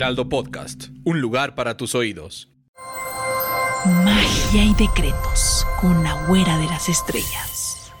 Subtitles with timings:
[0.00, 2.48] Heraldo Podcast, un lugar para tus oídos.
[4.02, 7.92] Magia y decretos con la güera de las estrellas.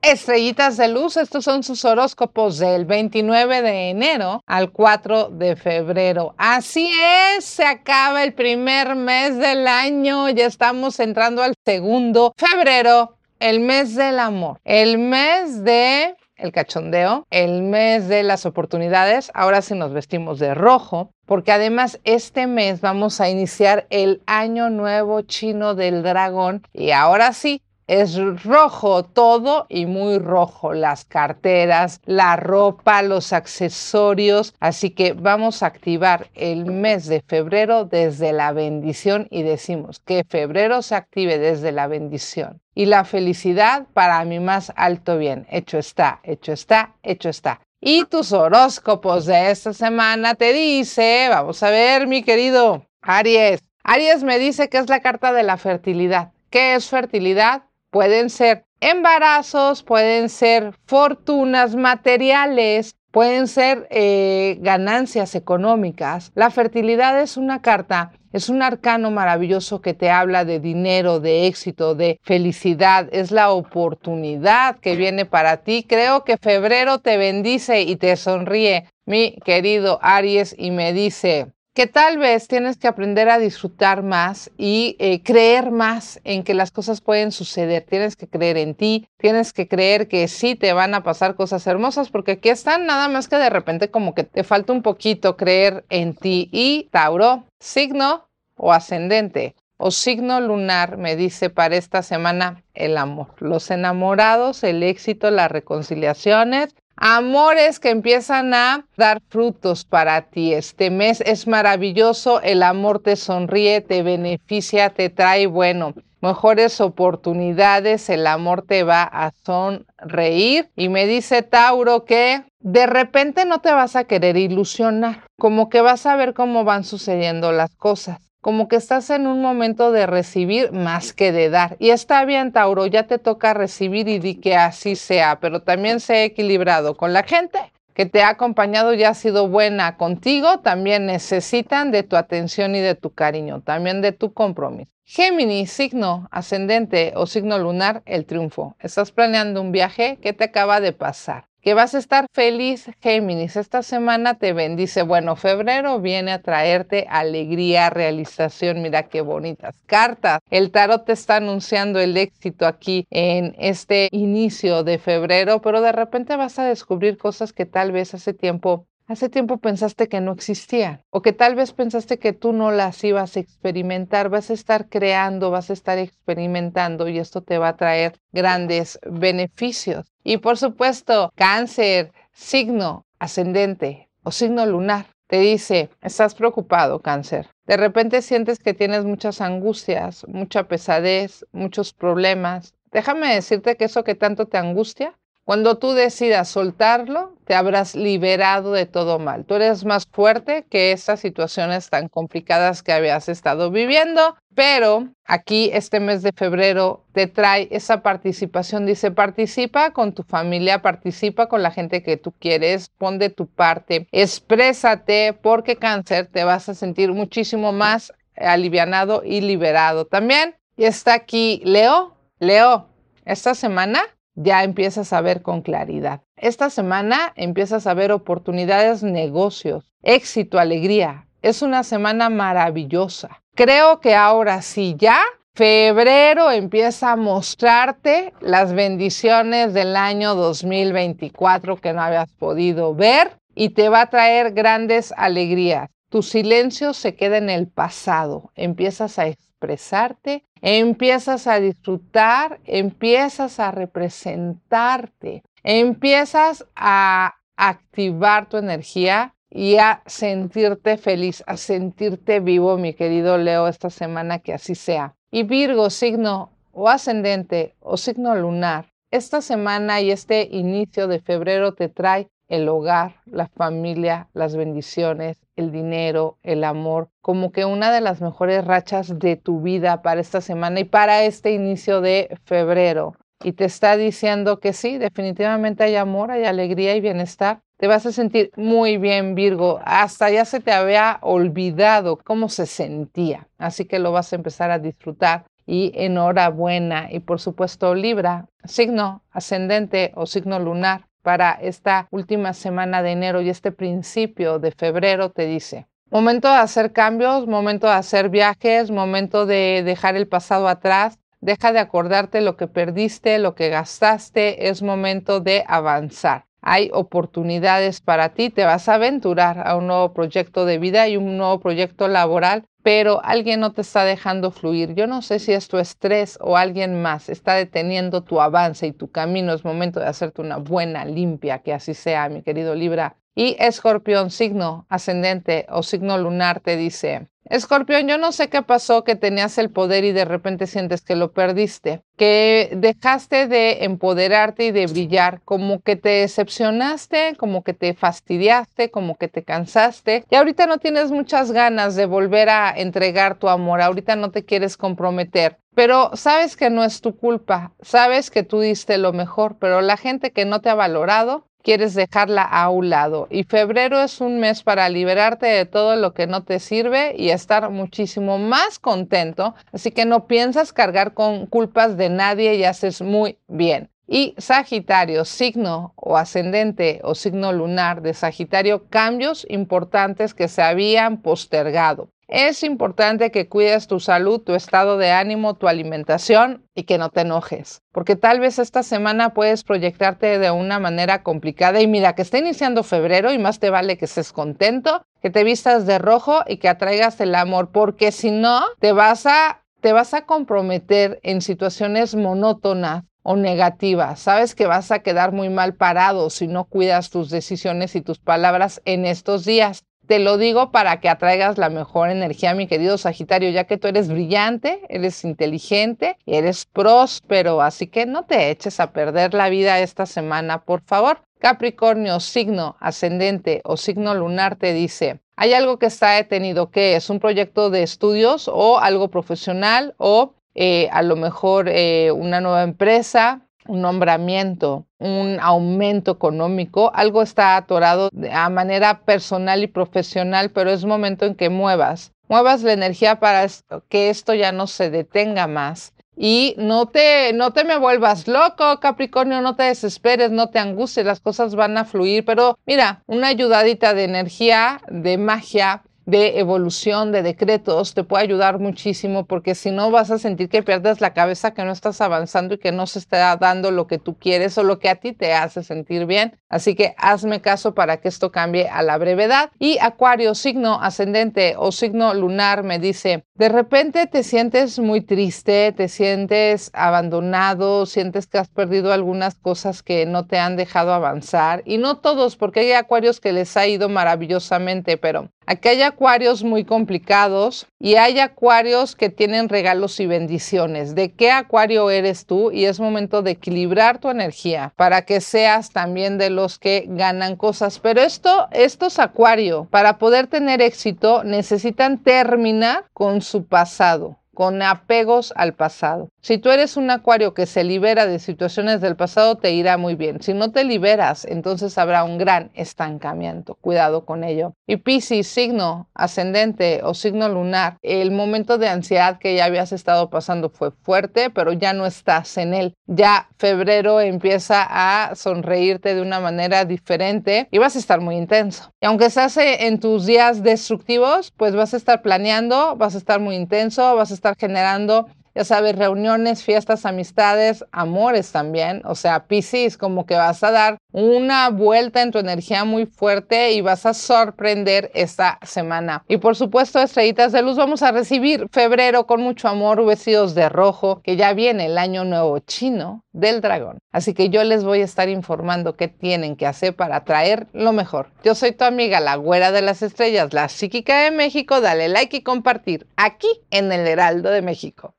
[0.00, 6.34] Estrellitas de luz, estos son sus horóscopos del 29 de enero al 4 de febrero.
[6.38, 6.90] Así
[7.36, 13.60] es, se acaba el primer mes del año, ya estamos entrando al segundo febrero, el
[13.60, 19.30] mes del amor, el mes de el cachondeo, el mes de las oportunidades.
[19.34, 24.68] Ahora sí nos vestimos de rojo, porque además este mes vamos a iniciar el año
[24.68, 27.62] nuevo chino del dragón y ahora sí.
[27.86, 34.54] Es rojo todo y muy rojo, las carteras, la ropa, los accesorios.
[34.60, 40.24] Así que vamos a activar el mes de febrero desde la bendición y decimos que
[40.28, 45.46] febrero se active desde la bendición y la felicidad para mi más alto bien.
[45.50, 47.60] Hecho está, hecho está, hecho está.
[47.80, 53.60] Y tus horóscopos de esta semana te dice, vamos a ver mi querido Aries.
[53.82, 56.30] Aries me dice que es la carta de la fertilidad.
[56.50, 57.64] ¿Qué es fertilidad?
[57.92, 66.32] Pueden ser embarazos, pueden ser fortunas materiales, pueden ser eh, ganancias económicas.
[66.34, 71.46] La fertilidad es una carta, es un arcano maravilloso que te habla de dinero, de
[71.46, 73.10] éxito, de felicidad.
[73.12, 75.84] Es la oportunidad que viene para ti.
[75.86, 81.86] Creo que febrero te bendice y te sonríe, mi querido Aries, y me dice, que
[81.86, 86.70] tal vez tienes que aprender a disfrutar más y eh, creer más en que las
[86.70, 87.84] cosas pueden suceder.
[87.88, 91.66] Tienes que creer en ti, tienes que creer que sí te van a pasar cosas
[91.66, 95.36] hermosas, porque aquí están nada más que de repente como que te falta un poquito
[95.36, 96.48] creer en ti.
[96.52, 99.54] Y Tauro, signo o ascendente
[99.84, 105.50] o signo lunar me dice para esta semana el amor, los enamorados, el éxito, las
[105.50, 110.54] reconciliaciones Amores que empiezan a dar frutos para ti.
[110.54, 118.08] Este mes es maravilloso, el amor te sonríe, te beneficia, te trae, bueno, mejores oportunidades,
[118.08, 120.70] el amor te va a sonreír.
[120.76, 125.80] Y me dice Tauro que de repente no te vas a querer ilusionar, como que
[125.80, 130.04] vas a ver cómo van sucediendo las cosas como que estás en un momento de
[130.04, 131.76] recibir más que de dar.
[131.78, 136.00] Y está bien, Tauro, ya te toca recibir y di que así sea, pero también
[136.00, 137.58] sé equilibrado con la gente
[137.94, 142.80] que te ha acompañado y ha sido buena contigo, también necesitan de tu atención y
[142.80, 144.90] de tu cariño, también de tu compromiso.
[145.04, 148.76] Géminis, signo ascendente o signo lunar, el triunfo.
[148.80, 151.51] Estás planeando un viaje, ¿qué te acaba de pasar?
[151.62, 153.56] Que vas a estar feliz, Géminis.
[153.56, 155.02] Esta semana te bendice.
[155.02, 158.82] Bueno, febrero viene a traerte alegría, realización.
[158.82, 160.40] Mira qué bonitas cartas.
[160.50, 165.92] El tarot te está anunciando el éxito aquí en este inicio de febrero, pero de
[165.92, 170.32] repente vas a descubrir cosas que tal vez hace tiempo Hace tiempo pensaste que no
[170.32, 174.54] existían o que tal vez pensaste que tú no las ibas a experimentar, vas a
[174.54, 180.10] estar creando, vas a estar experimentando y esto te va a traer grandes beneficios.
[180.24, 185.04] Y por supuesto, cáncer, signo ascendente o signo lunar.
[185.26, 187.50] Te dice, estás preocupado, cáncer.
[187.66, 192.72] De repente sientes que tienes muchas angustias, mucha pesadez, muchos problemas.
[192.90, 198.72] Déjame decirte que eso que tanto te angustia cuando tú decidas soltarlo, te habrás liberado
[198.72, 199.44] de todo mal.
[199.44, 205.70] Tú eres más fuerte que estas situaciones tan complicadas que habías estado viviendo, pero aquí
[205.72, 208.86] este mes de febrero te trae esa participación.
[208.86, 213.48] Dice, participa con tu familia, participa con la gente que tú quieres, pon de tu
[213.48, 220.54] parte, exprésate porque cáncer te vas a sentir muchísimo más alivianado y liberado también.
[220.76, 222.16] Y está aquí Leo.
[222.38, 222.88] Leo,
[223.24, 224.02] esta semana
[224.34, 226.22] ya empiezas a ver con claridad.
[226.36, 231.26] Esta semana empiezas a ver oportunidades, negocios, éxito, alegría.
[231.42, 233.42] Es una semana maravillosa.
[233.54, 235.20] Creo que ahora sí ya
[235.54, 243.70] febrero empieza a mostrarte las bendiciones del año 2024 que no habías podido ver y
[243.70, 245.90] te va a traer grandes alegrías.
[246.12, 248.52] Tu silencio se queda en el pasado.
[248.54, 259.76] Empiezas a expresarte, empiezas a disfrutar, empiezas a representarte, empiezas a activar tu energía y
[259.78, 265.14] a sentirte feliz, a sentirte vivo, mi querido Leo, esta semana que así sea.
[265.30, 271.72] Y Virgo, signo o ascendente o signo lunar, esta semana y este inicio de febrero
[271.72, 277.90] te trae el hogar, la familia, las bendiciones, el dinero, el amor, como que una
[277.90, 282.36] de las mejores rachas de tu vida para esta semana y para este inicio de
[282.44, 283.14] febrero.
[283.42, 287.60] Y te está diciendo que sí, definitivamente hay amor, hay alegría y bienestar.
[287.78, 289.80] Te vas a sentir muy bien, Virgo.
[289.86, 293.48] Hasta ya se te había olvidado cómo se sentía.
[293.56, 297.08] Así que lo vas a empezar a disfrutar y enhorabuena.
[297.10, 303.40] Y por supuesto, Libra, signo ascendente o signo lunar para esta última semana de enero
[303.40, 308.90] y este principio de febrero te dice, momento de hacer cambios, momento de hacer viajes,
[308.90, 314.68] momento de dejar el pasado atrás, deja de acordarte lo que perdiste, lo que gastaste,
[314.68, 316.44] es momento de avanzar.
[316.60, 321.16] Hay oportunidades para ti, te vas a aventurar a un nuevo proyecto de vida y
[321.16, 324.94] un nuevo proyecto laboral pero alguien no te está dejando fluir.
[324.94, 328.92] Yo no sé si es tu estrés o alguien más está deteniendo tu avance y
[328.92, 329.52] tu camino.
[329.52, 333.21] Es momento de hacerte una buena limpia, que así sea, mi querido Libra.
[333.34, 339.04] Y Escorpión, signo ascendente o signo lunar, te dice, Escorpión, yo no sé qué pasó
[339.04, 344.66] que tenías el poder y de repente sientes que lo perdiste, que dejaste de empoderarte
[344.66, 350.24] y de brillar, como que te decepcionaste, como que te fastidiaste, como que te cansaste
[350.30, 354.44] y ahorita no tienes muchas ganas de volver a entregar tu amor, ahorita no te
[354.44, 355.58] quieres comprometer.
[355.74, 359.96] Pero sabes que no es tu culpa, sabes que tú diste lo mejor, pero la
[359.96, 363.28] gente que no te ha valorado quieres dejarla a un lado.
[363.30, 367.30] Y febrero es un mes para liberarte de todo lo que no te sirve y
[367.30, 369.54] estar muchísimo más contento.
[369.72, 373.90] Así que no piensas cargar con culpas de nadie y haces muy bien.
[374.06, 381.22] Y Sagitario, signo o ascendente o signo lunar de Sagitario, cambios importantes que se habían
[381.22, 382.11] postergado.
[382.28, 387.10] Es importante que cuides tu salud, tu estado de ánimo, tu alimentación y que no
[387.10, 392.14] te enojes, porque tal vez esta semana puedes proyectarte de una manera complicada y mira
[392.14, 395.98] que está iniciando febrero y más te vale que estés contento, que te vistas de
[395.98, 400.26] rojo y que atraigas el amor, porque si no te vas a te vas a
[400.26, 404.20] comprometer en situaciones monótonas o negativas.
[404.20, 408.18] Sabes que vas a quedar muy mal parado si no cuidas tus decisiones y tus
[408.18, 409.84] palabras en estos días.
[410.12, 413.88] Te lo digo para que atraigas la mejor energía, mi querido Sagitario, ya que tú
[413.88, 419.80] eres brillante, eres inteligente, eres próspero, así que no te eches a perder la vida
[419.80, 421.22] esta semana, por favor.
[421.38, 427.08] Capricornio, signo ascendente o signo lunar te dice, hay algo que está detenido, ¿qué es?
[427.08, 432.64] ¿Un proyecto de estudios o algo profesional o eh, a lo mejor eh, una nueva
[432.64, 440.70] empresa, un nombramiento, un aumento económico, algo está atorado a manera personal y profesional, pero
[440.70, 443.46] es momento en que muevas, muevas la energía para
[443.88, 445.92] que esto ya no se detenga más.
[446.14, 451.06] Y no te, no te me vuelvas loco, Capricornio, no te desesperes, no te angusties,
[451.06, 457.12] las cosas van a fluir, pero mira, una ayudadita de energía, de magia, de evolución,
[457.12, 461.14] de decretos, te puede ayudar muchísimo porque si no vas a sentir que pierdes la
[461.14, 464.58] cabeza, que no estás avanzando y que no se está dando lo que tú quieres
[464.58, 466.38] o lo que a ti te hace sentir bien.
[466.48, 469.50] Así que hazme caso para que esto cambie a la brevedad.
[469.58, 475.72] Y Acuario, signo ascendente o signo lunar, me dice, de repente te sientes muy triste,
[475.72, 481.64] te sientes abandonado, sientes que has perdido algunas cosas que no te han dejado avanzar.
[481.64, 486.44] Y no todos, porque hay acuarios que les ha ido maravillosamente, pero aquí hay acuarios
[486.44, 490.94] muy complicados y hay acuarios que tienen regalos y bendiciones.
[490.94, 492.52] ¿De qué acuario eres tú?
[492.52, 497.34] Y es momento de equilibrar tu energía para que seas también de los que ganan
[497.34, 497.80] cosas.
[497.80, 505.32] Pero esto, estos acuarios, para poder tener éxito, necesitan terminar con su pasado, con apegos
[505.36, 506.08] al pasado.
[506.20, 509.94] Si tú eres un acuario que se libera de situaciones del pasado, te irá muy
[509.94, 510.22] bien.
[510.22, 513.56] Si no te liberas, entonces habrá un gran estancamiento.
[513.60, 514.54] Cuidado con ello.
[514.66, 520.10] Y Piscis, signo ascendente o signo lunar, el momento de ansiedad que ya habías estado
[520.10, 522.74] pasando fue fuerte, pero ya no estás en él.
[522.86, 528.70] Ya febrero empieza a sonreírte de una manera diferente y vas a estar muy intenso.
[528.80, 533.20] Y aunque estás en tus días destructivos, pues vas a estar planeando, vas a estar
[533.20, 538.82] muy intenso, vas a estar generando ya sabes, reuniones, fiestas, amistades, amores también.
[538.84, 543.52] O sea, Piscis, como que vas a dar una vuelta en tu energía muy fuerte
[543.52, 546.04] y vas a sorprender esta semana.
[546.08, 550.48] Y por supuesto, estrellitas de luz, vamos a recibir febrero con mucho amor, vestidos de
[550.48, 553.78] rojo, que ya viene el año nuevo chino del dragón.
[553.90, 557.72] Así que yo les voy a estar informando qué tienen que hacer para traer lo
[557.72, 558.10] mejor.
[558.24, 561.60] Yo soy tu amiga, la güera de las estrellas, la psíquica de México.
[561.60, 564.94] Dale like y compartir aquí en el Heraldo de México.